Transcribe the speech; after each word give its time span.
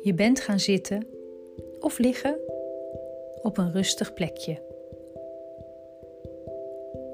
Je 0.00 0.12
bent 0.16 0.40
gaan 0.40 0.60
zitten 0.60 1.06
of 1.80 1.98
liggen 1.98 2.38
op 3.42 3.58
een 3.58 3.72
rustig 3.72 4.14
plekje. 4.14 4.52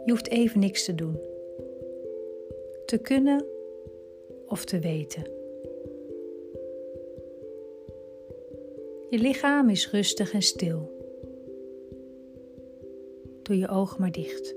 Je 0.05 0.11
hoeft 0.11 0.29
even 0.29 0.61
niks 0.61 0.85
te 0.85 0.95
doen, 0.95 1.21
te 2.87 2.99
kunnen 2.99 3.47
of 4.47 4.65
te 4.65 4.79
weten. 4.79 5.23
Je 9.09 9.19
lichaam 9.19 9.71
is 9.71 9.91
rustig 9.91 10.33
en 10.33 10.43
stil. 10.43 11.00
Doe 13.51 13.59
je 13.59 13.69
ogen 13.69 14.01
maar 14.01 14.13
dicht. 14.13 14.55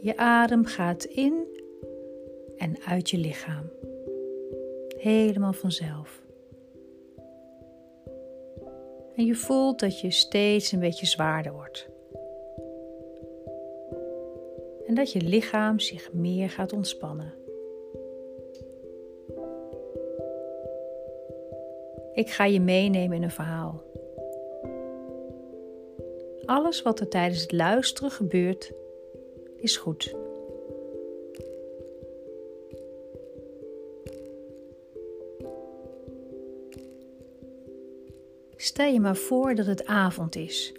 Je 0.00 0.16
adem 0.16 0.64
gaat 0.64 1.04
in 1.04 1.46
en 2.56 2.76
uit 2.86 3.10
je 3.10 3.18
lichaam 3.18 3.70
helemaal 4.98 5.52
vanzelf. 5.52 6.22
En 9.14 9.24
je 9.24 9.34
voelt 9.34 9.80
dat 9.80 10.00
je 10.00 10.10
steeds 10.10 10.72
een 10.72 10.80
beetje 10.80 11.06
zwaarder 11.06 11.52
wordt. 11.52 11.88
En 14.86 14.94
dat 14.94 15.12
je 15.12 15.20
lichaam 15.20 15.78
zich 15.80 16.12
meer 16.12 16.50
gaat 16.50 16.72
ontspannen. 16.72 17.34
Ik 22.12 22.30
ga 22.30 22.44
je 22.44 22.60
meenemen 22.60 23.16
in 23.16 23.22
een 23.22 23.30
verhaal. 23.30 23.82
Alles 26.46 26.82
wat 26.82 27.00
er 27.00 27.08
tijdens 27.08 27.40
het 27.40 27.52
luisteren 27.52 28.10
gebeurt, 28.10 28.72
is 29.56 29.76
goed. 29.76 30.14
Stel 38.56 38.86
je 38.86 39.00
maar 39.00 39.16
voor 39.16 39.54
dat 39.54 39.66
het 39.66 39.86
avond 39.86 40.36
is. 40.36 40.72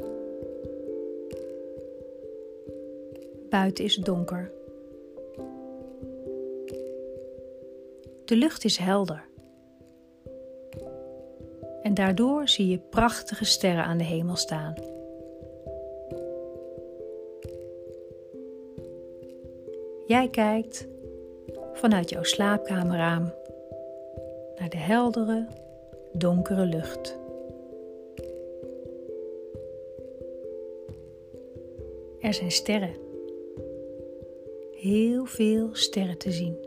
Buiten 3.49 3.83
is 3.83 3.95
donker. 3.95 4.51
De 8.25 8.35
lucht 8.35 8.63
is 8.63 8.77
helder. 8.77 9.25
En 11.81 11.93
daardoor 11.93 12.47
zie 12.47 12.67
je 12.67 12.79
prachtige 12.79 13.45
sterren 13.45 13.83
aan 13.83 13.97
de 13.97 14.03
hemel 14.03 14.35
staan. 14.35 14.75
Jij 20.07 20.29
kijkt 20.29 20.87
vanuit 21.73 22.09
jouw 22.09 22.23
slaapkamerraam 22.23 23.33
naar 24.55 24.69
de 24.69 24.77
heldere, 24.77 25.47
donkere 26.13 26.65
lucht. 26.65 27.17
Er 32.19 32.33
zijn 32.33 32.51
sterren. 32.51 32.93
Heel 34.71 35.25
veel 35.25 35.69
sterren 35.71 36.17
te 36.17 36.31
zien. 36.31 36.57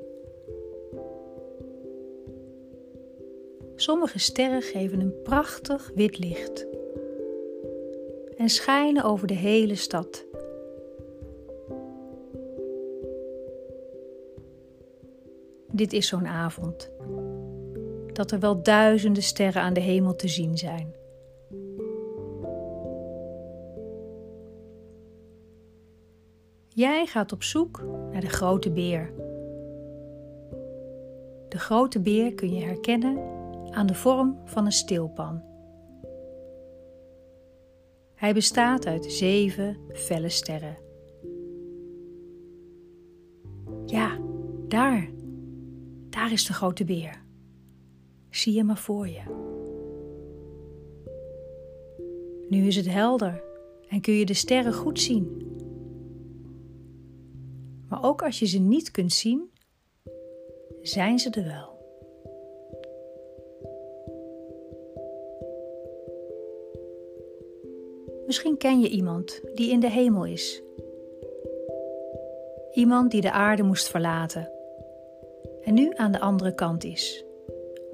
Sommige 3.74 4.18
sterren 4.18 4.62
geven 4.62 5.00
een 5.00 5.22
prachtig 5.22 5.90
wit 5.94 6.18
licht 6.18 6.66
en 8.36 8.48
schijnen 8.48 9.04
over 9.04 9.26
de 9.26 9.34
hele 9.34 9.74
stad. 9.74 10.28
Dit 15.80 15.92
is 15.92 16.06
zo'n 16.06 16.26
avond 16.26 16.90
dat 18.12 18.30
er 18.30 18.40
wel 18.40 18.62
duizenden 18.62 19.22
sterren 19.22 19.62
aan 19.62 19.72
de 19.72 19.80
hemel 19.80 20.16
te 20.16 20.28
zien 20.28 20.58
zijn. 20.58 20.94
Jij 26.68 27.06
gaat 27.06 27.32
op 27.32 27.42
zoek 27.42 27.82
naar 28.12 28.20
de 28.20 28.28
grote 28.28 28.70
beer. 28.70 29.12
De 31.48 31.58
grote 31.58 32.00
beer 32.00 32.34
kun 32.34 32.54
je 32.54 32.64
herkennen 32.64 33.18
aan 33.70 33.86
de 33.86 33.94
vorm 33.94 34.38
van 34.44 34.64
een 34.64 34.72
stilpan. 34.72 35.42
Hij 38.14 38.34
bestaat 38.34 38.86
uit 38.86 39.12
zeven 39.12 39.76
felle 39.92 40.28
sterren. 40.28 40.78
Ja, 43.86 44.18
daar, 44.68 45.10
daar 46.20 46.32
is 46.32 46.46
de 46.46 46.52
grote 46.52 46.84
beer. 46.84 47.22
Zie 48.30 48.52
je 48.52 48.64
maar 48.64 48.78
voor 48.78 49.08
je. 49.08 49.20
Nu 52.48 52.66
is 52.66 52.76
het 52.76 52.88
helder 52.88 53.42
en 53.88 54.00
kun 54.00 54.14
je 54.14 54.26
de 54.26 54.34
sterren 54.34 54.72
goed 54.72 55.00
zien. 55.00 55.56
Maar 57.88 58.04
ook 58.04 58.22
als 58.22 58.38
je 58.38 58.46
ze 58.46 58.58
niet 58.58 58.90
kunt 58.90 59.12
zien, 59.12 59.50
zijn 60.82 61.18
ze 61.18 61.30
er 61.30 61.44
wel. 61.44 61.78
Misschien 68.26 68.56
ken 68.56 68.80
je 68.80 68.88
iemand 68.88 69.40
die 69.54 69.70
in 69.70 69.80
de 69.80 69.90
hemel 69.90 70.24
is. 70.24 70.62
Iemand 72.72 73.10
die 73.10 73.20
de 73.20 73.32
aarde 73.32 73.62
moest 73.62 73.88
verlaten 73.88 74.59
nu 75.70 75.90
aan 75.94 76.12
de 76.12 76.20
andere 76.20 76.54
kant 76.54 76.84
is, 76.84 77.24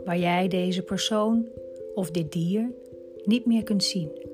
waar 0.05 0.19
jij 0.19 0.49
deze 0.49 0.83
persoon 0.83 1.49
of 1.95 2.11
dit 2.11 2.33
dier 2.33 2.73
niet 3.25 3.47
meer 3.47 3.63
kunt 3.63 3.85
zien. 3.85 4.25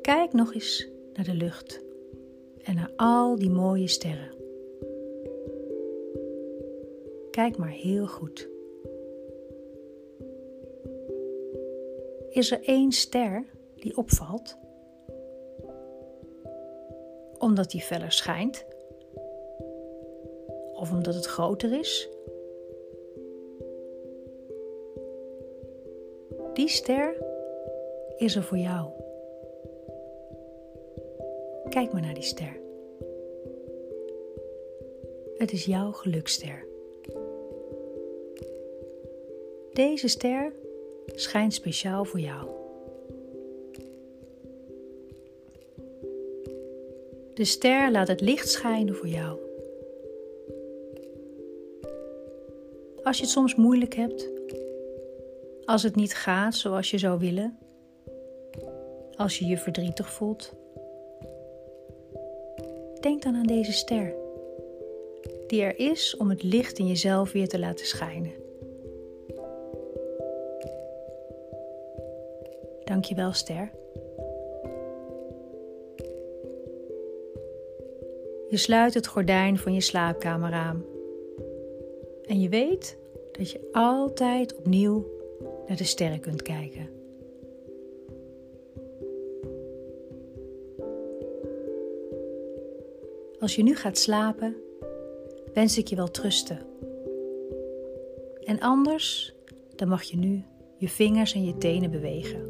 Kijk 0.00 0.32
nog 0.32 0.54
eens 0.54 0.88
naar 1.14 1.24
de 1.24 1.34
lucht 1.34 1.82
en 2.62 2.74
naar 2.74 2.90
al 2.96 3.38
die 3.38 3.50
mooie 3.50 3.88
sterren. 3.88 4.32
Kijk 7.30 7.56
maar 7.56 7.70
heel 7.70 8.06
goed. 8.06 8.48
Is 12.30 12.50
er 12.50 12.62
één 12.62 12.92
ster 12.92 13.44
die 13.76 13.96
opvalt? 13.96 14.56
Omdat 17.38 17.70
die 17.70 17.80
feller 17.80 18.12
schijnt? 18.12 18.64
Of 20.74 20.92
omdat 20.92 21.14
het 21.14 21.26
groter 21.26 21.78
is? 21.78 22.08
Die 26.54 26.68
ster 26.68 27.16
is 28.16 28.36
er 28.36 28.42
voor 28.42 28.58
jou. 28.58 28.88
Kijk 31.68 31.92
maar 31.92 32.00
naar 32.00 32.14
die 32.14 32.22
ster. 32.22 32.60
Het 35.36 35.52
is 35.52 35.64
jouw 35.64 35.92
gelukster. 35.92 36.66
Deze 39.72 40.08
ster 40.08 40.52
schijnt 41.06 41.54
speciaal 41.54 42.04
voor 42.04 42.20
jou. 42.20 42.53
De 47.34 47.44
ster 47.44 47.90
laat 47.90 48.08
het 48.08 48.20
licht 48.20 48.48
schijnen 48.48 48.94
voor 48.94 49.08
jou. 49.08 49.38
Als 53.02 53.16
je 53.16 53.22
het 53.22 53.32
soms 53.32 53.54
moeilijk 53.54 53.94
hebt, 53.94 54.30
als 55.64 55.82
het 55.82 55.96
niet 55.96 56.14
gaat 56.14 56.54
zoals 56.54 56.90
je 56.90 56.98
zou 56.98 57.18
willen, 57.18 57.58
als 59.16 59.38
je 59.38 59.46
je 59.46 59.58
verdrietig 59.58 60.12
voelt, 60.12 60.52
Denk 63.04 63.22
dan 63.22 63.36
aan 63.36 63.46
deze 63.46 63.72
ster, 63.72 64.14
die 65.46 65.62
er 65.62 65.78
is 65.78 66.16
om 66.16 66.30
het 66.30 66.42
licht 66.42 66.78
in 66.78 66.86
jezelf 66.86 67.32
weer 67.32 67.48
te 67.48 67.58
laten 67.58 67.86
schijnen. 67.86 68.32
Dankjewel, 72.84 73.32
ster. 73.32 73.70
Je 78.54 78.60
sluit 78.60 78.94
het 78.94 79.06
gordijn 79.06 79.58
van 79.58 79.74
je 79.74 79.80
slaapkamer 79.80 80.52
aan. 80.52 80.84
En 82.26 82.40
je 82.40 82.48
weet 82.48 82.98
dat 83.32 83.50
je 83.50 83.68
altijd 83.72 84.56
opnieuw 84.56 85.06
naar 85.66 85.76
de 85.76 85.84
sterren 85.84 86.20
kunt 86.20 86.42
kijken. 86.42 86.88
Als 93.40 93.54
je 93.54 93.62
nu 93.62 93.76
gaat 93.76 93.98
slapen, 93.98 94.56
wens 95.54 95.78
ik 95.78 95.86
je 95.88 95.96
wel 95.96 96.10
trusten. 96.10 96.58
En 98.44 98.60
anders, 98.60 99.34
dan 99.76 99.88
mag 99.88 100.02
je 100.02 100.16
nu 100.16 100.44
je 100.76 100.88
vingers 100.88 101.34
en 101.34 101.44
je 101.44 101.58
tenen 101.58 101.90
bewegen. 101.90 102.40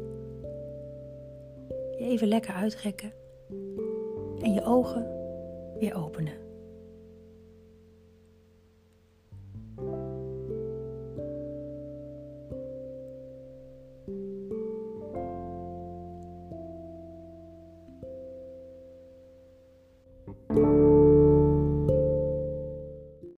Even 1.97 2.27
lekker 2.27 2.53
uitrekken 2.53 3.13
en 4.41 4.53
je 4.53 4.63
ogen 4.63 5.15
weer 5.79 5.95
openen. 5.95 6.33